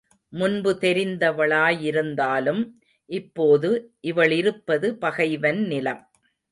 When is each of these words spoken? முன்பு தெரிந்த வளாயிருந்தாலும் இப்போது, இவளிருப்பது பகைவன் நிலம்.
முன்பு 0.33 0.71
தெரிந்த 0.77 1.31
வளாயிருந்தாலும் 1.31 2.61
இப்போது, 3.09 3.69
இவளிருப்பது 4.01 4.89
பகைவன் 4.99 5.61
நிலம். 5.67 6.03